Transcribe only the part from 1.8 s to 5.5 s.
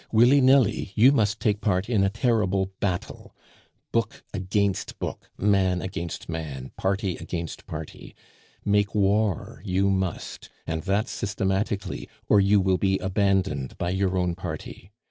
in a terrible battle; book against book,